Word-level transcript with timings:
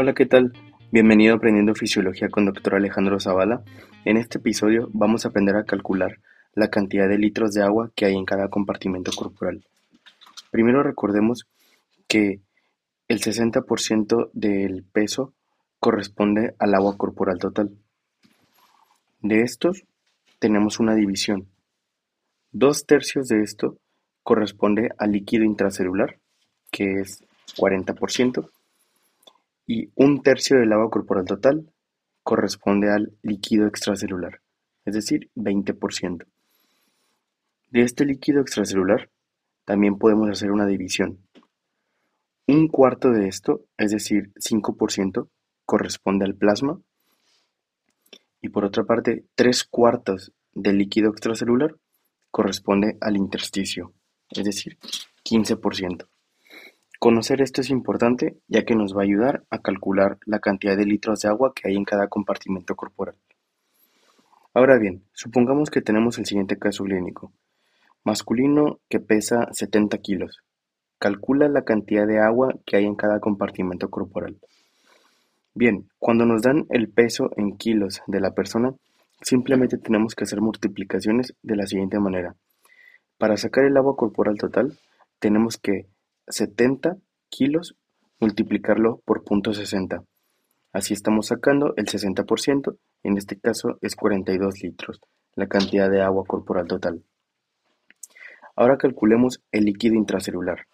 Hola, 0.00 0.14
¿qué 0.14 0.26
tal? 0.26 0.52
Bienvenido 0.92 1.34
a 1.34 1.38
Aprendiendo 1.38 1.74
Fisiología 1.74 2.28
con 2.28 2.46
Dr. 2.46 2.76
Alejandro 2.76 3.18
Zavala. 3.18 3.64
En 4.04 4.16
este 4.16 4.38
episodio 4.38 4.88
vamos 4.92 5.24
a 5.24 5.30
aprender 5.30 5.56
a 5.56 5.64
calcular 5.64 6.20
la 6.54 6.68
cantidad 6.70 7.08
de 7.08 7.18
litros 7.18 7.50
de 7.50 7.64
agua 7.64 7.90
que 7.96 8.04
hay 8.04 8.14
en 8.14 8.24
cada 8.24 8.48
compartimento 8.48 9.10
corporal. 9.10 9.66
Primero 10.52 10.84
recordemos 10.84 11.48
que 12.06 12.38
el 13.08 13.18
60% 13.18 14.30
del 14.34 14.84
peso 14.84 15.34
corresponde 15.80 16.54
al 16.60 16.76
agua 16.76 16.96
corporal 16.96 17.40
total. 17.40 17.76
De 19.20 19.40
estos 19.40 19.82
tenemos 20.38 20.78
una 20.78 20.94
división. 20.94 21.48
Dos 22.52 22.86
tercios 22.86 23.26
de 23.26 23.42
esto 23.42 23.78
corresponde 24.22 24.90
al 24.96 25.10
líquido 25.10 25.42
intracelular, 25.42 26.20
que 26.70 27.00
es 27.00 27.24
40%, 27.56 28.48
y 29.68 29.90
un 29.94 30.22
tercio 30.22 30.58
del 30.58 30.72
agua 30.72 30.90
corporal 30.90 31.26
total 31.26 31.70
corresponde 32.22 32.90
al 32.90 33.12
líquido 33.22 33.66
extracelular, 33.66 34.40
es 34.86 34.94
decir, 34.94 35.30
20%. 35.36 36.24
De 37.70 37.82
este 37.82 38.06
líquido 38.06 38.40
extracelular 38.40 39.10
también 39.66 39.98
podemos 39.98 40.30
hacer 40.30 40.50
una 40.50 40.66
división. 40.66 41.18
Un 42.46 42.68
cuarto 42.68 43.10
de 43.10 43.28
esto, 43.28 43.66
es 43.76 43.90
decir, 43.90 44.32
5%, 44.36 45.28
corresponde 45.66 46.24
al 46.24 46.34
plasma 46.34 46.80
y 48.40 48.48
por 48.48 48.64
otra 48.64 48.84
parte, 48.84 49.26
tres 49.34 49.64
cuartos 49.64 50.32
del 50.54 50.78
líquido 50.78 51.10
extracelular 51.10 51.76
corresponde 52.30 52.96
al 53.02 53.18
intersticio, 53.18 53.92
es 54.30 54.44
decir, 54.44 54.78
15%. 55.24 56.08
Conocer 56.98 57.40
esto 57.42 57.60
es 57.60 57.70
importante 57.70 58.38
ya 58.48 58.64
que 58.64 58.74
nos 58.74 58.96
va 58.96 59.02
a 59.02 59.04
ayudar 59.04 59.44
a 59.50 59.60
calcular 59.60 60.18
la 60.26 60.40
cantidad 60.40 60.76
de 60.76 60.84
litros 60.84 61.20
de 61.20 61.28
agua 61.28 61.52
que 61.54 61.68
hay 61.68 61.76
en 61.76 61.84
cada 61.84 62.08
compartimento 62.08 62.74
corporal. 62.74 63.14
Ahora 64.52 64.78
bien, 64.78 65.04
supongamos 65.12 65.70
que 65.70 65.80
tenemos 65.80 66.18
el 66.18 66.26
siguiente 66.26 66.58
caso 66.58 66.82
clínico. 66.82 67.30
Masculino 68.02 68.80
que 68.88 68.98
pesa 68.98 69.46
70 69.52 69.96
kilos. 69.98 70.42
Calcula 70.98 71.48
la 71.48 71.62
cantidad 71.62 72.04
de 72.04 72.18
agua 72.18 72.54
que 72.66 72.76
hay 72.76 72.84
en 72.84 72.96
cada 72.96 73.20
compartimento 73.20 73.90
corporal. 73.90 74.36
Bien, 75.54 75.88
cuando 76.00 76.26
nos 76.26 76.42
dan 76.42 76.66
el 76.70 76.88
peso 76.88 77.30
en 77.36 77.56
kilos 77.56 78.02
de 78.08 78.18
la 78.18 78.34
persona, 78.34 78.74
simplemente 79.22 79.78
tenemos 79.78 80.16
que 80.16 80.24
hacer 80.24 80.40
multiplicaciones 80.40 81.32
de 81.42 81.54
la 81.54 81.68
siguiente 81.68 82.00
manera. 82.00 82.34
Para 83.18 83.36
sacar 83.36 83.66
el 83.66 83.76
agua 83.76 83.94
corporal 83.94 84.36
total, 84.36 84.76
tenemos 85.20 85.58
que 85.58 85.86
70 86.30 86.96
kilos 87.28 87.76
multiplicarlo 88.20 89.00
por 89.04 89.24
.60. 89.24 90.04
Así 90.72 90.92
estamos 90.94 91.28
sacando 91.28 91.74
el 91.76 91.86
60%, 91.86 92.76
en 93.04 93.16
este 93.16 93.38
caso 93.38 93.78
es 93.80 93.96
42 93.96 94.62
litros, 94.62 95.00
la 95.34 95.46
cantidad 95.46 95.90
de 95.90 96.02
agua 96.02 96.24
corporal 96.26 96.66
total. 96.66 97.02
Ahora 98.54 98.76
calculemos 98.76 99.42
el 99.52 99.64
líquido 99.64 99.94
intracelular. 99.94 100.66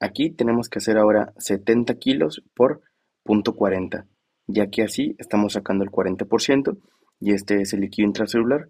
Aquí 0.00 0.30
tenemos 0.30 0.68
que 0.68 0.78
hacer 0.78 0.98
ahora 0.98 1.32
70 1.38 1.94
kilos 1.96 2.42
por 2.54 2.82
.40, 3.24 4.06
ya 4.46 4.68
que 4.70 4.82
así 4.82 5.14
estamos 5.18 5.52
sacando 5.52 5.84
el 5.84 5.90
40% 5.90 6.78
y 7.20 7.32
este 7.32 7.60
es 7.60 7.72
el 7.72 7.80
líquido 7.80 8.08
intracelular 8.08 8.68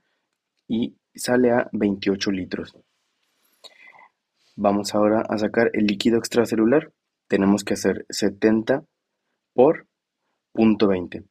y 0.68 0.96
sale 1.14 1.50
a 1.50 1.68
28 1.72 2.30
litros. 2.30 2.76
Vamos 4.62 4.94
ahora 4.94 5.22
a 5.26 5.38
sacar 5.38 5.70
el 5.72 5.86
líquido 5.86 6.18
extracelular. 6.18 6.92
Tenemos 7.28 7.64
que 7.64 7.72
hacer 7.72 8.04
70 8.10 8.84
por 9.54 9.86
.20, 10.54 11.24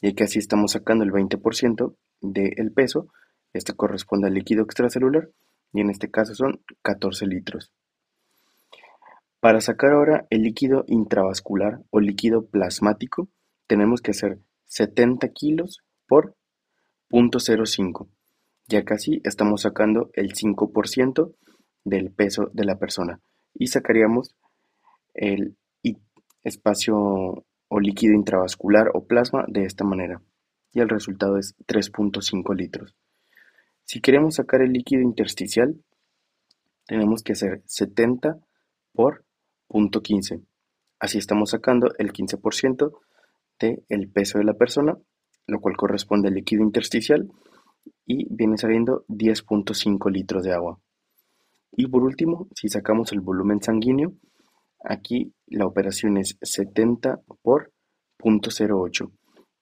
y 0.00 0.14
que 0.14 0.24
así 0.24 0.38
estamos 0.38 0.72
sacando 0.72 1.04
el 1.04 1.12
20% 1.12 1.94
del 2.22 2.72
peso. 2.72 3.08
Este 3.52 3.74
corresponde 3.74 4.28
al 4.28 4.32
líquido 4.32 4.62
extracelular 4.62 5.28
y 5.74 5.82
en 5.82 5.90
este 5.90 6.10
caso 6.10 6.34
son 6.34 6.62
14 6.80 7.26
litros. 7.26 7.74
Para 9.40 9.60
sacar 9.60 9.92
ahora 9.92 10.26
el 10.30 10.40
líquido 10.40 10.86
intravascular 10.86 11.82
o 11.90 12.00
líquido 12.00 12.46
plasmático, 12.46 13.28
tenemos 13.66 14.00
que 14.00 14.12
hacer 14.12 14.38
70 14.64 15.28
kilos 15.28 15.82
por 16.08 16.36
.05, 17.10 18.08
ya 18.66 18.82
casi 18.82 19.20
estamos 19.24 19.60
sacando 19.60 20.08
el 20.14 20.32
5% 20.32 21.34
del 21.84 22.12
peso 22.12 22.50
de 22.52 22.64
la 22.64 22.78
persona 22.78 23.20
y 23.54 23.68
sacaríamos 23.68 24.34
el 25.14 25.56
espacio 26.42 27.44
o 27.68 27.80
líquido 27.80 28.14
intravascular 28.14 28.90
o 28.94 29.06
plasma 29.06 29.44
de 29.48 29.64
esta 29.64 29.84
manera 29.84 30.20
y 30.72 30.80
el 30.80 30.88
resultado 30.88 31.38
es 31.38 31.54
3.5 31.66 32.54
litros. 32.56 32.96
Si 33.84 34.00
queremos 34.00 34.36
sacar 34.36 34.62
el 34.62 34.72
líquido 34.72 35.02
intersticial, 35.02 35.76
tenemos 36.86 37.22
que 37.22 37.32
hacer 37.32 37.62
70 37.66 38.38
por 38.92 39.24
.15. 39.68 40.44
Así 40.98 41.18
estamos 41.18 41.50
sacando 41.50 41.88
el 41.98 42.12
15% 42.12 42.92
del 43.58 44.08
peso 44.10 44.38
de 44.38 44.44
la 44.44 44.54
persona, 44.54 44.96
lo 45.46 45.60
cual 45.60 45.76
corresponde 45.76 46.28
al 46.28 46.34
líquido 46.34 46.62
intersticial 46.62 47.30
y 48.06 48.26
viene 48.34 48.58
saliendo 48.58 49.04
10.5 49.08 50.10
litros 50.10 50.42
de 50.44 50.52
agua. 50.52 50.80
Y 51.72 51.86
por 51.88 52.02
último, 52.02 52.48
si 52.54 52.68
sacamos 52.68 53.12
el 53.12 53.20
volumen 53.20 53.62
sanguíneo, 53.62 54.12
aquí 54.84 55.32
la 55.46 55.66
operación 55.66 56.18
es 56.18 56.36
70 56.42 57.22
por 57.42 57.72
.08. 58.18 59.10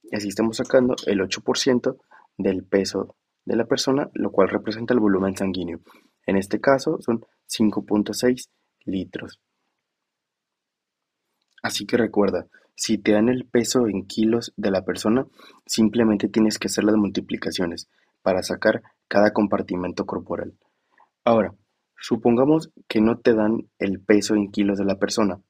Y 0.02 0.16
así 0.16 0.28
estamos 0.28 0.56
sacando 0.56 0.96
el 1.06 1.20
8% 1.20 1.96
del 2.36 2.64
peso 2.64 3.16
de 3.44 3.56
la 3.56 3.66
persona, 3.66 4.10
lo 4.14 4.30
cual 4.32 4.48
representa 4.48 4.92
el 4.92 5.00
volumen 5.00 5.36
sanguíneo. 5.36 5.80
En 6.26 6.36
este 6.36 6.60
caso 6.60 6.98
son 7.00 7.24
5.6 7.48 8.48
litros. 8.84 9.40
Así 11.62 11.86
que 11.86 11.96
recuerda, 11.96 12.46
si 12.74 12.98
te 12.98 13.12
dan 13.12 13.28
el 13.28 13.46
peso 13.46 13.86
en 13.86 14.06
kilos 14.06 14.52
de 14.56 14.70
la 14.70 14.84
persona, 14.84 15.26
simplemente 15.66 16.28
tienes 16.28 16.58
que 16.58 16.68
hacer 16.68 16.84
las 16.84 16.96
multiplicaciones 16.96 17.88
para 18.22 18.42
sacar 18.42 18.82
cada 19.06 19.32
compartimento 19.32 20.06
corporal. 20.06 20.54
Ahora, 21.24 21.54
Supongamos 22.00 22.70
que 22.88 23.02
no 23.02 23.18
te 23.18 23.34
dan 23.34 23.68
el 23.78 24.00
peso 24.00 24.34
en 24.34 24.50
kilos 24.50 24.78
de 24.78 24.86
la 24.86 24.98
persona. 24.98 25.40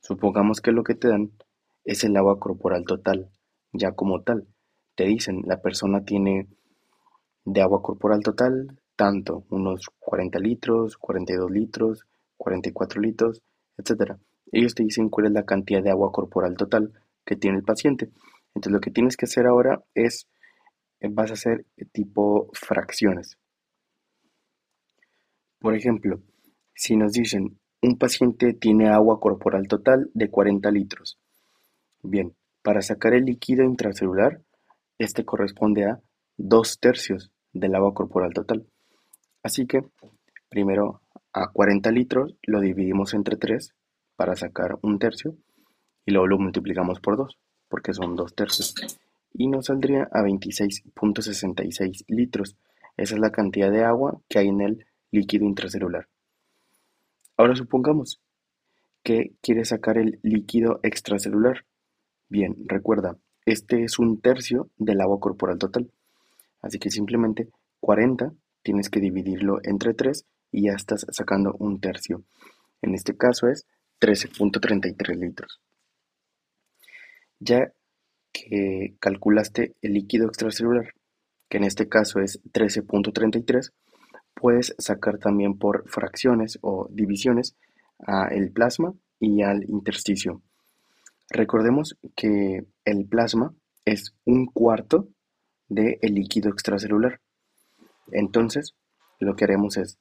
Supongamos 0.00 0.60
que 0.60 0.72
lo 0.72 0.82
que 0.82 0.94
te 0.96 1.08
dan 1.08 1.30
es 1.84 2.02
el 2.02 2.16
agua 2.16 2.40
corporal 2.40 2.84
total, 2.84 3.30
ya 3.72 3.92
como 3.92 4.22
tal. 4.22 4.48
Te 4.96 5.04
dicen, 5.04 5.42
la 5.46 5.62
persona 5.62 6.04
tiene 6.04 6.48
de 7.44 7.62
agua 7.62 7.82
corporal 7.82 8.20
total 8.22 8.80
tanto, 8.96 9.44
unos 9.50 9.90
40 10.00 10.38
litros, 10.40 10.96
42 10.96 11.50
litros, 11.50 12.06
44 12.36 13.00
litros, 13.00 13.42
etc. 13.78 14.16
Ellos 14.50 14.74
te 14.74 14.82
dicen 14.82 15.08
cuál 15.08 15.26
es 15.26 15.32
la 15.32 15.44
cantidad 15.44 15.82
de 15.82 15.90
agua 15.90 16.10
corporal 16.10 16.56
total 16.56 16.92
que 17.24 17.36
tiene 17.36 17.58
el 17.58 17.64
paciente. 17.64 18.10
Entonces 18.54 18.72
lo 18.72 18.80
que 18.80 18.90
tienes 18.90 19.16
que 19.16 19.26
hacer 19.26 19.46
ahora 19.46 19.84
es, 19.94 20.28
vas 21.00 21.30
a 21.30 21.34
hacer 21.34 21.64
tipo 21.92 22.48
fracciones. 22.54 23.38
Por 25.66 25.74
ejemplo, 25.74 26.20
si 26.76 26.96
nos 26.96 27.10
dicen 27.10 27.58
un 27.82 27.98
paciente 27.98 28.54
tiene 28.54 28.88
agua 28.88 29.18
corporal 29.18 29.66
total 29.66 30.08
de 30.14 30.30
40 30.30 30.70
litros. 30.70 31.18
Bien, 32.04 32.36
para 32.62 32.82
sacar 32.82 33.14
el 33.14 33.24
líquido 33.24 33.64
intracelular, 33.64 34.40
este 34.96 35.24
corresponde 35.24 35.86
a 35.86 36.00
dos 36.36 36.78
tercios 36.78 37.32
del 37.52 37.74
agua 37.74 37.94
corporal 37.94 38.32
total. 38.32 38.64
Así 39.42 39.66
que, 39.66 39.80
primero 40.48 41.00
a 41.32 41.50
40 41.50 41.90
litros 41.90 42.36
lo 42.44 42.60
dividimos 42.60 43.12
entre 43.14 43.36
3 43.36 43.74
para 44.14 44.36
sacar 44.36 44.78
un 44.82 45.00
tercio 45.00 45.36
y 46.04 46.12
luego 46.12 46.28
lo 46.28 46.38
multiplicamos 46.38 47.00
por 47.00 47.16
2 47.16 47.40
porque 47.66 47.92
son 47.92 48.14
dos 48.14 48.36
tercios 48.36 48.72
y 49.32 49.48
nos 49.48 49.66
saldría 49.66 50.08
a 50.12 50.22
26.66 50.22 52.04
litros. 52.06 52.56
Esa 52.96 53.14
es 53.16 53.20
la 53.20 53.32
cantidad 53.32 53.72
de 53.72 53.82
agua 53.82 54.20
que 54.28 54.38
hay 54.38 54.46
en 54.46 54.60
el 54.60 54.86
líquido 55.16 55.46
intracelular. 55.46 56.08
Ahora 57.36 57.54
supongamos 57.54 58.20
que 59.02 59.32
quiere 59.40 59.64
sacar 59.64 59.98
el 59.98 60.18
líquido 60.22 60.80
extracelular. 60.82 61.64
Bien, 62.28 62.56
recuerda, 62.66 63.16
este 63.44 63.84
es 63.84 63.98
un 63.98 64.20
tercio 64.20 64.70
del 64.76 65.00
agua 65.00 65.20
corporal 65.20 65.58
total. 65.58 65.90
Así 66.60 66.78
que 66.78 66.90
simplemente 66.90 67.48
40 67.80 68.32
tienes 68.62 68.90
que 68.90 69.00
dividirlo 69.00 69.58
entre 69.62 69.94
3 69.94 70.26
y 70.50 70.66
ya 70.66 70.72
estás 70.72 71.06
sacando 71.10 71.54
un 71.58 71.80
tercio. 71.80 72.24
En 72.82 72.94
este 72.94 73.16
caso 73.16 73.48
es 73.48 73.66
13.33 74.00 75.16
litros. 75.18 75.60
Ya 77.38 77.72
que 78.32 78.96
calculaste 78.98 79.76
el 79.82 79.94
líquido 79.94 80.26
extracelular, 80.26 80.94
que 81.48 81.58
en 81.58 81.64
este 81.64 81.88
caso 81.88 82.20
es 82.20 82.42
13.33, 82.52 83.72
Puedes 84.38 84.74
sacar 84.78 85.18
también 85.18 85.58
por 85.58 85.88
fracciones 85.88 86.58
o 86.60 86.88
divisiones 86.90 87.56
a 88.06 88.28
el 88.28 88.52
plasma 88.52 88.92
y 89.18 89.42
al 89.42 89.64
intersticio. 89.64 90.42
Recordemos 91.30 91.96
que 92.14 92.66
el 92.84 93.06
plasma 93.06 93.54
es 93.86 94.14
un 94.26 94.46
cuarto 94.46 95.08
del 95.68 95.98
líquido 96.02 96.50
extracelular. 96.50 97.20
Entonces, 98.12 98.74
lo 99.18 99.34
que 99.34 99.44
haremos 99.44 99.78
es 99.78 99.98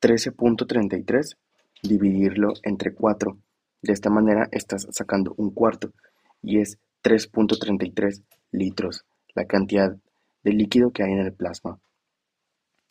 13.33 0.00 1.36
dividirlo 1.82 2.52
entre 2.62 2.94
4. 2.94 3.36
De 3.82 3.92
esta 3.92 4.10
manera 4.10 4.48
estás 4.52 4.86
sacando 4.92 5.34
un 5.36 5.50
cuarto 5.50 5.92
y 6.40 6.60
es 6.60 6.78
3.33 7.02 8.22
litros, 8.52 9.04
la 9.34 9.46
cantidad 9.46 9.96
de 10.44 10.52
líquido 10.52 10.92
que 10.92 11.02
hay 11.02 11.12
en 11.12 11.18
el 11.18 11.32
plasma. 11.32 11.80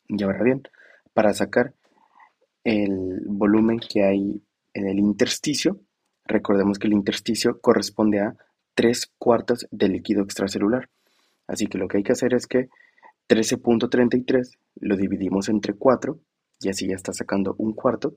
Y 0.07 0.21
ahora 0.23 0.43
bien, 0.43 0.63
para 1.13 1.33
sacar 1.33 1.73
el 2.63 3.21
volumen 3.25 3.79
que 3.79 4.03
hay 4.03 4.41
en 4.73 4.87
el 4.87 4.99
intersticio, 4.99 5.79
recordemos 6.25 6.79
que 6.79 6.87
el 6.87 6.93
intersticio 6.93 7.59
corresponde 7.59 8.19
a 8.19 8.35
3 8.75 9.11
cuartos 9.17 9.67
del 9.71 9.93
líquido 9.93 10.23
extracelular. 10.23 10.89
Así 11.47 11.67
que 11.67 11.77
lo 11.77 11.87
que 11.87 11.97
hay 11.97 12.03
que 12.03 12.13
hacer 12.13 12.33
es 12.33 12.47
que 12.47 12.69
13.33 13.27 14.57
lo 14.75 14.95
dividimos 14.95 15.49
entre 15.49 15.73
4 15.73 16.19
y 16.61 16.69
así 16.69 16.87
ya 16.87 16.95
está 16.95 17.13
sacando 17.13 17.55
un 17.57 17.73
cuarto 17.73 18.15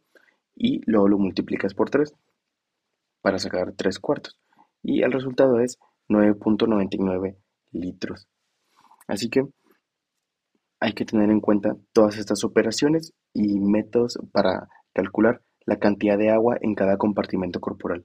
y 0.54 0.80
luego 0.88 1.08
lo 1.08 1.18
multiplicas 1.18 1.74
por 1.74 1.90
3 1.90 2.14
para 3.20 3.38
sacar 3.38 3.72
3 3.72 3.98
cuartos 3.98 4.38
y 4.82 5.02
el 5.02 5.12
resultado 5.12 5.58
es 5.60 5.78
9.99 6.08 7.36
litros. 7.72 8.28
Así 9.08 9.28
que 9.30 9.44
hay 10.84 10.92
que 10.92 11.06
tener 11.06 11.30
en 11.30 11.40
cuenta 11.40 11.78
todas 11.94 12.18
estas 12.18 12.44
operaciones 12.44 13.14
y 13.32 13.58
métodos 13.58 14.18
para 14.32 14.68
calcular 14.92 15.40
la 15.64 15.78
cantidad 15.78 16.18
de 16.18 16.28
agua 16.28 16.58
en 16.60 16.74
cada 16.74 16.98
compartimento 16.98 17.58
corporal. 17.58 18.04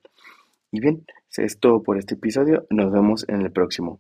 Y 0.72 0.80
bien, 0.80 1.06
es 1.36 1.60
todo 1.60 1.84
por 1.84 1.98
este 1.98 2.16
episodio, 2.16 2.66
nos 2.70 2.90
vemos 2.90 3.28
en 3.28 3.42
el 3.42 3.52
próximo. 3.52 4.00